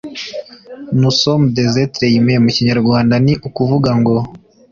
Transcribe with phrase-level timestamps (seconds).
[0.95, 4.17] nous sommes des être humains» Mu Kinyarwanda ni ukuvuga ngo